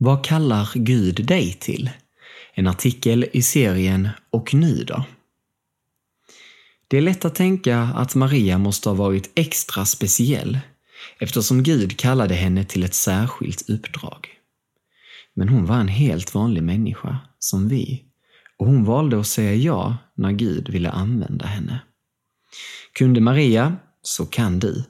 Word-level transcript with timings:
Vad 0.00 0.24
kallar 0.24 0.70
Gud 0.74 1.26
dig 1.26 1.52
till? 1.52 1.90
En 2.54 2.66
artikel 2.66 3.26
i 3.32 3.42
serien 3.42 4.08
Och 4.30 4.54
nu 4.54 4.84
då? 4.84 5.04
Det 6.88 6.96
är 6.96 7.00
lätt 7.00 7.24
att 7.24 7.34
tänka 7.34 7.78
att 7.80 8.14
Maria 8.14 8.58
måste 8.58 8.88
ha 8.88 8.96
varit 8.96 9.30
extra 9.34 9.84
speciell 9.84 10.58
eftersom 11.18 11.62
Gud 11.62 11.96
kallade 11.96 12.34
henne 12.34 12.64
till 12.64 12.84
ett 12.84 12.94
särskilt 12.94 13.70
uppdrag. 13.70 14.28
Men 15.34 15.48
hon 15.48 15.66
var 15.66 15.76
en 15.76 15.88
helt 15.88 16.34
vanlig 16.34 16.62
människa, 16.62 17.18
som 17.38 17.68
vi, 17.68 18.04
och 18.56 18.66
hon 18.66 18.84
valde 18.84 19.20
att 19.20 19.26
säga 19.26 19.54
ja 19.54 19.96
när 20.14 20.32
Gud 20.32 20.68
ville 20.68 20.90
använda 20.90 21.46
henne. 21.46 21.80
Kunde 22.92 23.20
Maria, 23.20 23.76
så 24.02 24.26
kan 24.26 24.58
du. 24.58 24.84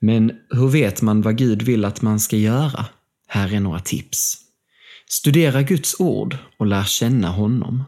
Men 0.00 0.32
hur 0.50 0.68
vet 0.68 1.02
man 1.02 1.22
vad 1.22 1.36
Gud 1.36 1.62
vill 1.62 1.84
att 1.84 2.02
man 2.02 2.20
ska 2.20 2.36
göra? 2.36 2.86
Här 3.26 3.54
är 3.54 3.60
några 3.60 3.80
tips. 3.80 4.36
Studera 5.08 5.62
Guds 5.62 6.00
ord 6.00 6.36
och 6.58 6.66
lär 6.66 6.84
känna 6.84 7.28
honom. 7.28 7.84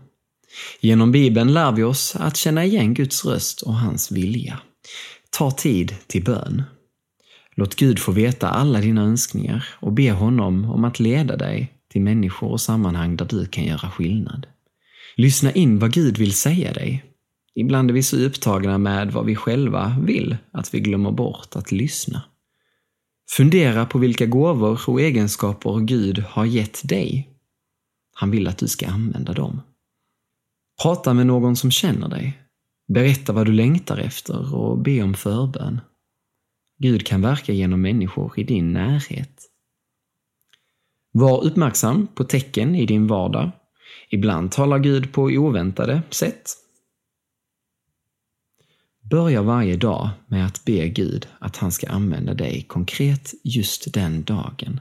Genom 0.80 1.12
Bibeln 1.12 1.52
lär 1.52 1.72
vi 1.72 1.82
oss 1.82 2.16
att 2.16 2.36
känna 2.36 2.64
igen 2.64 2.94
Guds 2.94 3.24
röst 3.24 3.62
och 3.62 3.74
hans 3.74 4.10
vilja. 4.12 4.60
Ta 5.30 5.50
tid 5.50 5.94
till 6.06 6.24
bön. 6.24 6.62
Låt 7.56 7.74
Gud 7.74 7.98
få 7.98 8.12
veta 8.12 8.48
alla 8.48 8.80
dina 8.80 9.02
önskningar 9.02 9.68
och 9.80 9.92
be 9.92 10.12
honom 10.12 10.70
om 10.70 10.84
att 10.84 11.00
leda 11.00 11.36
dig 11.36 11.72
till 11.92 12.02
människor 12.02 12.50
och 12.50 12.60
sammanhang 12.60 13.16
där 13.16 13.24
du 13.24 13.46
kan 13.46 13.64
göra 13.64 13.90
skillnad. 13.90 14.46
Lyssna 15.16 15.52
in 15.52 15.78
vad 15.78 15.92
Gud 15.92 16.18
vill 16.18 16.32
säga 16.32 16.72
dig. 16.72 17.04
Ibland 17.54 17.90
är 17.90 17.94
vi 17.94 18.02
så 18.02 18.16
upptagna 18.16 18.78
med 18.78 19.12
vad 19.12 19.26
vi 19.26 19.36
själva 19.36 19.96
vill 20.02 20.36
att 20.52 20.74
vi 20.74 20.80
glömmer 20.80 21.10
bort 21.10 21.56
att 21.56 21.72
lyssna. 21.72 22.22
Fundera 23.30 23.86
på 23.86 23.98
vilka 23.98 24.26
gåvor 24.26 24.80
och 24.86 25.00
egenskaper 25.00 25.80
Gud 25.80 26.18
har 26.18 26.44
gett 26.44 26.88
dig. 26.88 27.28
Han 28.14 28.30
vill 28.30 28.48
att 28.48 28.58
du 28.58 28.68
ska 28.68 28.88
använda 28.88 29.32
dem. 29.32 29.60
Prata 30.82 31.14
med 31.14 31.26
någon 31.26 31.56
som 31.56 31.70
känner 31.70 32.08
dig. 32.08 32.42
Berätta 32.88 33.32
vad 33.32 33.46
du 33.46 33.52
längtar 33.52 33.98
efter 33.98 34.54
och 34.54 34.78
be 34.78 35.02
om 35.02 35.14
förbön. 35.14 35.80
Gud 36.78 37.06
kan 37.06 37.22
verka 37.22 37.52
genom 37.52 37.80
människor 37.80 38.32
i 38.36 38.44
din 38.44 38.72
närhet. 38.72 39.42
Var 41.12 41.44
uppmärksam 41.44 42.06
på 42.06 42.24
tecken 42.24 42.74
i 42.74 42.86
din 42.86 43.06
vardag. 43.06 43.50
Ibland 44.10 44.52
talar 44.52 44.78
Gud 44.78 45.12
på 45.12 45.22
oväntade 45.22 46.02
sätt. 46.10 46.67
Börja 49.10 49.42
varje 49.42 49.76
dag 49.76 50.10
med 50.26 50.46
att 50.46 50.64
be 50.64 50.88
Gud 50.88 51.28
att 51.38 51.56
han 51.56 51.72
ska 51.72 51.88
använda 51.88 52.34
dig 52.34 52.64
konkret 52.68 53.34
just 53.44 53.92
den 53.94 54.22
dagen. 54.22 54.80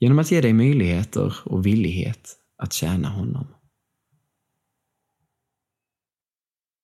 Genom 0.00 0.18
att 0.18 0.30
ge 0.30 0.40
dig 0.40 0.52
möjligheter 0.52 1.34
och 1.44 1.66
villighet 1.66 2.36
att 2.58 2.72
tjäna 2.72 3.08
honom. 3.08 3.46